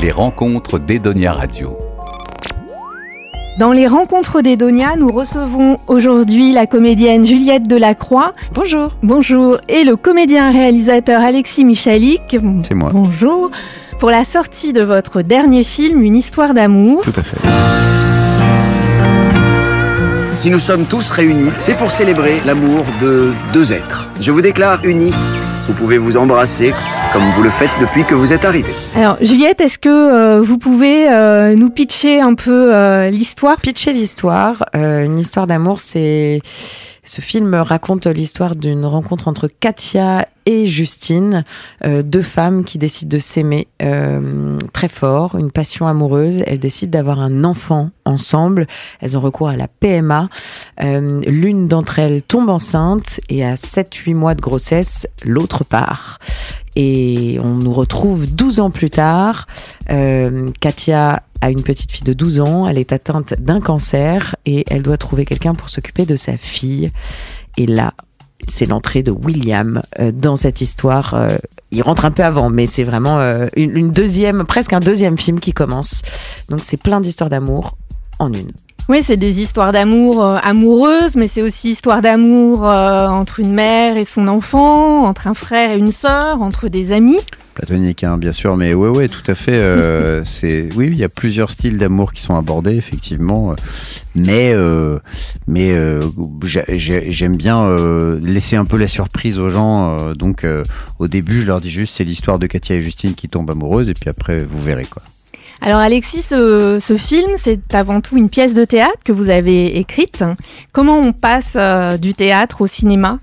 [0.00, 1.76] Les rencontres d'Edonia Radio.
[3.58, 8.32] Dans les rencontres d'Edonia, nous recevons aujourd'hui la comédienne Juliette Delacroix.
[8.54, 8.94] Bonjour.
[9.02, 9.58] Bonjour.
[9.68, 12.36] Et le comédien réalisateur Alexis Michalik.
[12.62, 12.90] C'est moi.
[12.92, 13.50] Bonjour.
[13.98, 17.02] Pour la sortie de votre dernier film, Une histoire d'amour.
[17.02, 17.38] Tout à fait.
[20.34, 24.08] Si nous sommes tous réunis, c'est pour célébrer l'amour de deux êtres.
[24.20, 25.12] Je vous déclare unis.
[25.66, 26.72] Vous pouvez vous embrasser
[27.12, 28.72] comme vous le faites depuis que vous êtes arrivé.
[28.94, 33.60] Alors, Juliette, est-ce que euh, vous pouvez euh, nous pitcher un peu euh, l'histoire?
[33.60, 34.64] Pitcher l'histoire.
[34.74, 36.40] Euh, une histoire d'amour, c'est.
[37.04, 41.44] Ce film raconte l'histoire d'une rencontre entre Katia et Justine,
[41.84, 46.42] euh, deux femmes qui décident de s'aimer euh, très fort, une passion amoureuse.
[46.46, 48.66] Elles décident d'avoir un enfant ensemble.
[49.02, 50.30] Elles ont recours à la PMA.
[50.80, 56.18] Euh, L'une d'entre elles tombe enceinte et à 7-8 mois de grossesse, l'autre part.
[56.76, 59.46] Et on nous retrouve 12 ans plus tard.
[59.86, 64.82] Katia a une petite fille de 12 ans, elle est atteinte d'un cancer et elle
[64.82, 66.90] doit trouver quelqu'un pour s'occuper de sa fille.
[67.58, 67.92] Et là,
[68.46, 71.14] c'est l'entrée de William euh, dans cette histoire.
[71.14, 71.36] Euh,
[71.70, 75.18] il rentre un peu avant, mais c'est vraiment euh, une, une deuxième, presque un deuxième
[75.18, 76.02] film qui commence.
[76.48, 77.76] Donc c'est plein d'histoires d'amour
[78.18, 78.52] en une.
[78.90, 83.52] Oui, c'est des histoires d'amour euh, amoureuses, mais c'est aussi histoire d'amour euh, entre une
[83.52, 87.18] mère et son enfant, entre un frère et une sœur, entre des amis.
[87.54, 89.52] Platonique, hein, bien sûr, mais ouais, ouais, tout à fait.
[89.52, 93.54] euh, c'est, oui, il y a plusieurs styles d'amour qui sont abordés, effectivement.
[94.14, 94.54] Mais,
[95.46, 95.74] mais
[96.44, 97.76] j'ai- j'ai- j'aime bien
[98.24, 100.12] laisser un peu la surprise aux gens.
[100.14, 100.46] donc,
[100.98, 103.90] au début, je leur dis juste, c'est l'histoire de Katia et Justine qui tombent amoureuses,
[103.90, 105.02] et puis après, vous verrez quoi.
[105.60, 110.24] Alors Alexis, ce, film, c'est avant tout une pièce de théâtre que vous avez écrite.
[110.72, 113.18] Comment on passe euh, du théâtre au cinéma?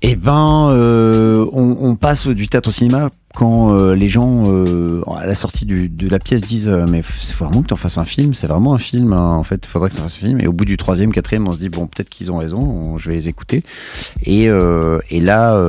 [0.00, 5.26] Eh ben, euh, on, passe du théâtre au cinéma quand euh, les gens, euh, à
[5.26, 8.32] la sortie de la pièce, disent Mais c'est vraiment que tu en fasses un film,
[8.32, 9.32] c'est vraiment un film, hein.
[9.32, 10.40] en fait, il faudrait que tu fasses un film.
[10.40, 12.98] Et au bout du troisième, quatrième, on se dit Bon, peut-être qu'ils ont raison, on-
[12.98, 13.64] je vais les écouter.
[14.22, 15.60] Et, et là,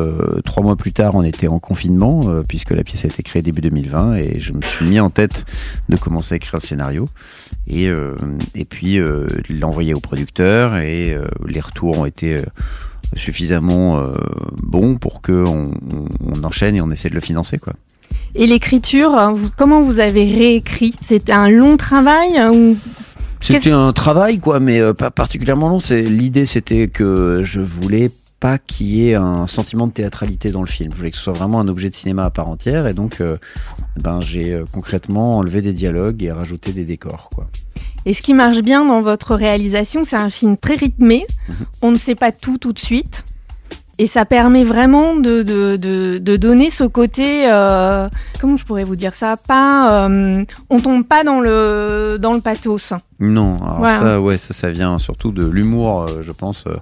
[0.45, 3.61] trois mois plus tard, on était en confinement, puisque la pièce a été créée début
[3.61, 5.45] 2020, et je me suis mis en tête
[5.89, 7.09] de commencer à écrire le scénario.
[7.67, 7.89] Et,
[8.55, 8.99] et puis,
[9.49, 11.17] l'envoyer au producteur, et
[11.47, 12.43] les retours ont été.
[13.15, 14.15] Suffisamment euh,
[14.63, 15.69] bon pour que on,
[16.43, 17.73] enchaîne et on essaie de le financer quoi.
[18.35, 20.93] Et l'écriture, hein, comment vous avez réécrit?
[21.03, 22.77] C'était un long travail hein, ou
[23.39, 25.79] C'était un travail quoi, mais euh, pas particulièrement long.
[25.79, 30.61] C'est l'idée, c'était que je voulais pas qu'il y ait un sentiment de théâtralité dans
[30.61, 30.91] le film.
[30.91, 33.21] Je voulais que ce soit vraiment un objet de cinéma à part entière, et donc
[33.21, 33.35] euh,
[33.97, 37.47] ben j'ai euh, concrètement enlevé des dialogues et rajouté des décors quoi.
[38.05, 41.27] Et ce qui marche bien dans votre réalisation, c'est un film très rythmé.
[41.49, 41.55] Mhm.
[41.81, 43.25] On ne sait pas tout tout de suite.
[44.01, 48.07] Et ça permet vraiment de, de, de, de donner ce côté, euh,
[48.39, 49.35] comment je pourrais vous dire ça?
[49.35, 52.93] Pas, euh, on tombe pas dans le dans le pathos.
[53.19, 53.89] Non, alors Ouais.
[53.89, 56.75] ça, ouais, ça, ça vient surtout de l'humour, euh, je pense, euh,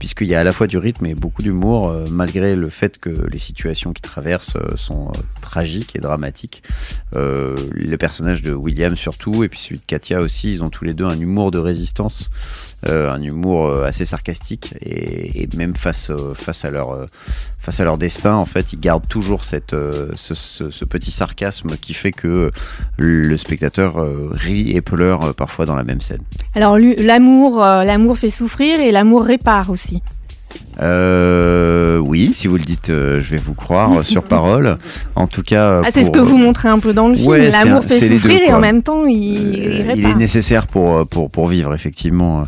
[0.00, 3.10] puisqu'il y a à la fois du rythme et beaucoup d'humour, malgré le fait que
[3.30, 6.64] les situations qui traversent sont tragiques et dramatiques.
[7.14, 10.94] Le personnage de William surtout, et puis celui de Katia aussi, ils ont tous les
[10.94, 12.30] deux un humour de résistance,
[12.88, 17.06] un humour euh, assez sarcastique, et, même face, euh, face à leur euh,
[17.58, 21.76] face à leur destin, en fait, ils gardent toujours cette, euh, ce, ce- petit sarcasme
[21.76, 22.52] qui fait que
[22.96, 26.22] le spectateur euh, rit et pleure euh, parfois dans la même scène.
[26.54, 30.00] Alors l'amour, euh, l'amour fait souffrir et l'amour répare aussi.
[30.82, 34.76] Euh, oui, si vous le dites, euh, je vais vous croire sur parole.
[35.14, 37.28] En tout cas, Ah, c'est ce que vous montrez un peu dans le film.
[37.28, 40.94] ouais, l'amour fait deux, souffrir et en même temps il, euh, il est nécessaire pour
[40.96, 42.44] euh, pour pour vivre effectivement.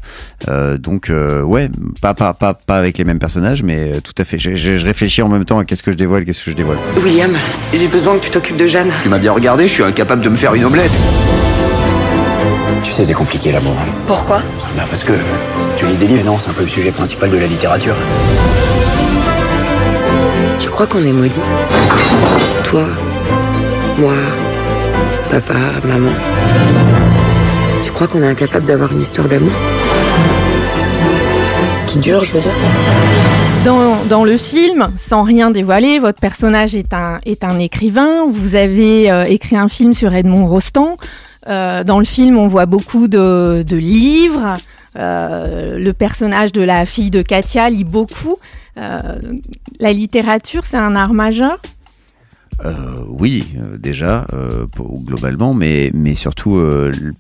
[0.48, 1.70] Euh, donc euh, ouais,
[2.02, 4.38] pas pas pas pas avec les mêmes personnages, mais tout à fait.
[4.38, 6.56] Je, je- je réfléchis en même temps à qu'est-ce que je dévoile, qu'est-ce que je
[6.56, 6.78] dévoile.
[7.02, 7.32] William,
[7.72, 8.90] j'ai besoin que tu t'occupes de Jeanne.
[9.02, 10.92] Tu m'as bien regardé, je suis incapable de me faire une omelette.
[12.88, 13.74] Tu sais, c'est compliqué l'amour.
[14.06, 14.38] Pourquoi?
[14.74, 15.12] Bah parce que
[15.76, 16.38] tu lis des livres, non?
[16.38, 17.94] C'est un peu le sujet principal de la littérature.
[20.58, 21.38] Tu crois qu'on est maudits
[22.64, 22.86] Toi,
[23.98, 24.14] moi,
[25.30, 25.54] papa,
[25.84, 26.12] maman.
[27.84, 29.52] Tu crois qu'on est incapable d'avoir une histoire d'amour?
[31.86, 32.52] Qui dure, je veux dire?
[33.66, 38.26] Dans, dans le film, sans rien dévoiler, votre personnage est un, est un écrivain.
[38.32, 40.96] Vous avez euh, écrit un film sur Edmond Rostand.
[41.48, 44.56] Euh, dans le film, on voit beaucoup de, livres.
[44.96, 48.36] Euh, le personnage de la fille de Katia lit beaucoup.
[48.76, 49.18] Euh,
[49.80, 51.58] la littérature, c'est un art majeur?
[53.06, 53.46] Oui,
[53.78, 54.26] déjà,
[54.76, 56.60] globalement, mais, surtout,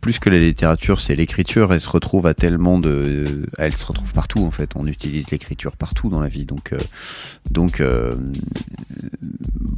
[0.02, 1.72] plus que la littérature, c'est l'écriture.
[1.72, 3.46] Elle se retrouve à tellement de.
[3.56, 4.70] Elle se retrouve partout, en fait.
[4.74, 6.44] On utilise l'écriture partout dans la vie.
[6.44, 6.74] Donc,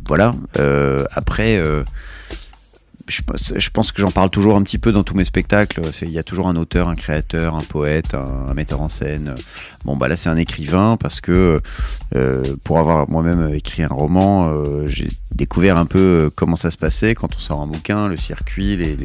[0.06, 0.32] voilà.
[1.12, 1.62] Après.
[3.10, 5.82] Je, pense- que j'en parle toujours un petit peu dans tous mes spectacles.
[6.02, 9.34] Il y a toujours un auteur, un créateur, un poète, un, metteur en scène.
[9.84, 11.60] Bon, bah là, c'est un écrivain parce que
[12.14, 16.70] euh, pour avoir moi-même écrit un roman, euh, j'ai découvert un peu euh, comment ça
[16.70, 18.96] se passait quand on sort un bouquin, le circuit, les,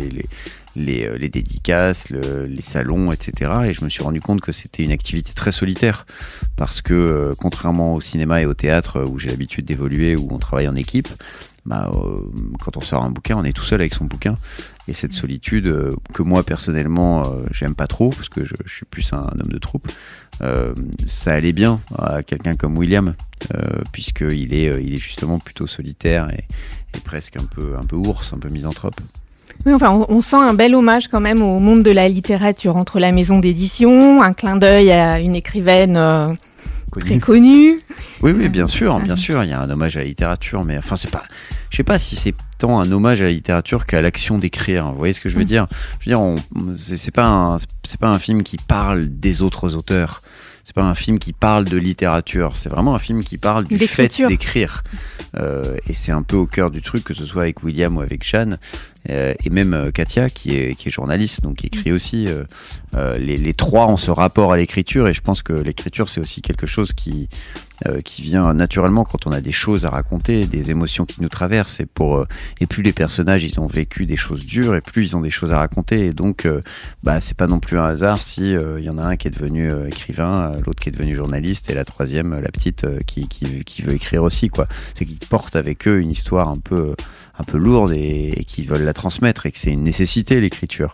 [0.76, 3.52] les, euh, les dédicaces, le- les salons, etc.
[3.66, 6.06] Et je me suis rendu compte que c'était une activité très solitaire
[6.56, 10.28] parce que euh, contrairement au cinéma et au théâtre euh, où j'ai l'habitude d'évoluer, où
[10.32, 11.08] on travaille en équipe,
[11.66, 12.16] bah, euh,
[12.62, 14.36] quand on sort un bouquin, on est tout seul avec son bouquin.
[14.88, 18.74] Et cette solitude euh, que moi personnellement euh, j'aime pas trop parce que je, je
[18.74, 19.88] suis plus un, homme de troupe,
[21.08, 23.16] ça allait bien à quelqu'un comme William
[23.94, 26.44] puisqu'il est, il est justement plutôt solitaire et,
[26.96, 29.00] et presque un peu, un peu ours, un peu misanthrope.
[29.66, 32.78] Oui, enfin, on, on sent un bel hommage quand même au monde de la littérature
[32.78, 36.28] entre la maison d'édition, un clin d'œil à une écrivaine euh,
[37.00, 37.80] très connue.
[38.22, 40.78] Oui, oui, bien sûr, bien sûr, il y a un hommage à la littérature, mais
[40.78, 41.24] enfin, c'est pas,
[41.72, 44.92] je sais pas si c'est tant un hommage à la littérature qu'à l'action d'écrire.
[44.92, 45.48] Vous voyez ce que je veux Mm.
[45.48, 45.68] dire?
[46.00, 46.44] Je veux dire,
[46.78, 50.22] c'est c'est pas un, c'est pas un film qui parle des autres auteurs.
[50.66, 52.58] C'est pas un film qui parle de littérature.
[52.58, 54.84] C'est vraiment un film qui parle du fait d'écrire.
[55.38, 58.02] Euh, et c'est un peu au cœur du truc, que ce soit avec William ou
[58.02, 58.58] avec Jeanne,
[59.12, 62.26] euh, et même euh, Katia, qui est, qui est journaliste, donc qui écrit aussi.
[62.28, 62.46] euh,
[62.96, 66.20] euh, les, les trois ont ce rapport à l'écriture, et je pense que l'écriture, c'est
[66.20, 67.30] aussi quelque chose qui,
[67.88, 71.30] euh, qui vient naturellement quand on a des choses à raconter, des émotions qui nous
[71.30, 71.80] traversent.
[71.80, 72.28] Et, pour, euh,
[72.62, 75.30] et plus les personnages ils ont vécu des choses dures, et plus ils ont des
[75.30, 76.08] choses à raconter.
[76.08, 76.62] Et donc, euh,
[77.04, 79.28] bah, c'est pas non plus un hasard si euh, il y en a un qui
[79.28, 83.28] est devenu euh, écrivain, l'autre qui est devenu journaliste, et la troisième, la petite, qui,
[83.28, 84.50] qui, qui veut écrire aussi.
[84.50, 84.68] quoi.
[84.94, 86.96] C'est qu'ils portent avec eux une histoire un peu
[87.38, 90.94] un peu lourde et, et qui veulent la transmettre et que c'est une nécessité l'écriture.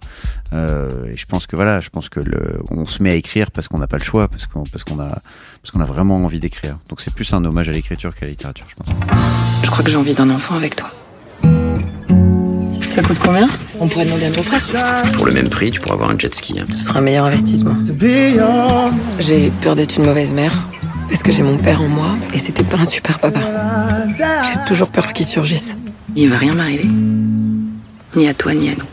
[0.54, 3.52] Euh, et je pense que voilà, je pense que le, on se met à écrire
[3.52, 6.18] parce qu'on n'a pas le choix, parce qu'on parce qu'on a parce qu'on a vraiment
[6.18, 6.78] envie d'écrire.
[6.90, 8.88] Donc c'est plus un hommage à l'écriture qu'à la littérature, je pense.
[9.64, 10.92] Je crois que j'ai envie d'un enfant avec toi.
[12.90, 13.48] Ça coûte combien?
[13.80, 15.02] On pourrait demander à ton frère.
[15.14, 16.60] Pour le même prix, tu pourras avoir un jet ski.
[16.60, 16.66] hein.
[16.76, 17.76] Ce sera un meilleur investissement.
[19.20, 20.52] J'ai peur d'être une mauvaise mère.
[21.10, 23.40] Parce que j'ai mon père en moi et c'était pas un super papa.
[24.18, 25.78] J'ai toujours peur qu'il surgisse.
[26.16, 26.88] Il va rien m'arriver.
[28.16, 28.86] Ni à toi, ni à nous.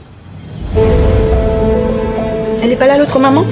[2.62, 3.44] Elle est pas là, l'autre maman?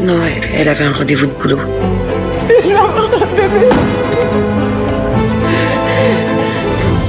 [0.00, 1.58] Non, elle, elle avait un rendez-vous de boulot.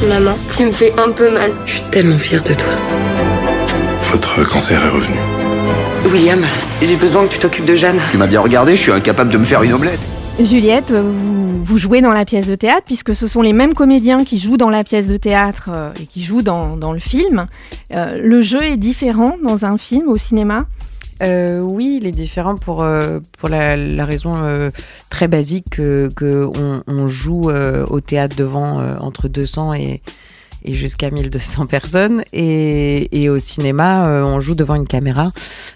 [0.09, 1.51] Maman, tu me fais un peu mal.
[1.65, 2.69] Je suis tellement fière de toi.
[4.11, 5.15] Votre cancer est revenu.
[6.11, 6.43] William,
[6.81, 7.99] j'ai besoin que tu t'occupes de Jeanne.
[8.11, 9.99] Tu m'as bien regardé, je suis incapable de me faire une omelette.
[10.39, 14.39] Juliette, vous, jouez dans la pièce de théâtre, puisque ce sont les mêmes comédiens qui
[14.39, 17.45] jouent dans la pièce de théâtre euh, et qui jouent dans, dans le film.
[17.93, 20.65] Euh, le jeu est différent dans un film au cinéma?
[21.21, 22.85] Euh, oui, il est différent pour,
[23.37, 24.33] pour la, raison
[25.11, 30.01] très basique que, que on, on joue au théâtre devant entre 200 et,
[30.63, 32.23] et jusqu'à 1200 personnes.
[32.33, 35.31] Et, et au cinéma, on joue devant une caméra.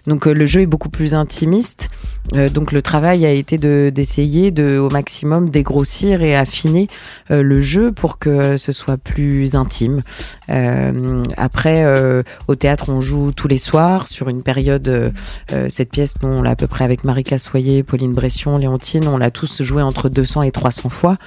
[0.07, 1.89] Donc le jeu est beaucoup plus intimiste.
[2.33, 6.87] Euh, donc le travail a été de- d'essayer de, au maximum dégrossir et affiner
[7.29, 10.01] euh, le jeu pour que ce soit plus intime.
[10.49, 14.87] Euh, après, euh, au théâtre, on joue tous les soirs sur une période.
[14.87, 15.09] euh,
[15.53, 19.07] euh, cette pièce, nous, on l'a à peu près avec Marika Soyer, Pauline Bression, Léontine,
[19.07, 21.17] on l'a tous joué entre 200 et 300 fois.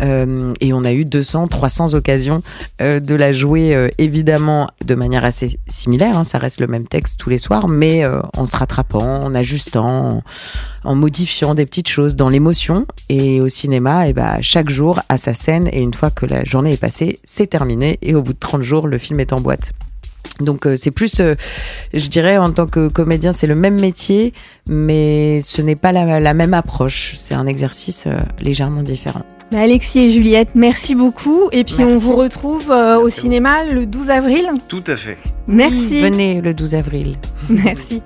[0.00, 2.38] Et on a eu 200, 300 occasions
[2.80, 6.18] de la jouer, évidemment, de manière assez similaire.
[6.18, 8.04] hein, ça reste le même texte tous les soirs, mais
[8.36, 10.22] en se rattrapant, en ajustant,
[10.84, 12.86] en modifiant des petites choses dans l'émotion.
[13.08, 15.68] Et au cinéma, et ben, chaque jour a sa scène.
[15.72, 17.98] Et une fois que la journée est passée, c'est terminé.
[18.02, 19.72] Et au bout de 30 jours, le film est en boîte.
[20.40, 21.34] Donc euh, c'est plus, euh,
[21.92, 24.32] je dirais, en tant que comédien, c'est le même métier,
[24.68, 27.12] mais ce n'est pas la, la même approche.
[27.16, 29.22] C'est un exercice euh, légèrement différent.
[29.52, 31.48] Bah, Alexis et Juliette, merci beaucoup.
[31.52, 34.50] Et puis on vous retrouve euh, au cinéma le 12 avril.
[34.68, 35.18] Tout à fait.
[35.46, 36.00] Merci.
[36.00, 37.16] Venez le 12 avril.
[37.48, 38.02] Merci.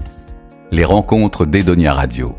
[0.70, 2.36] Les rencontres d'Edonia Radio.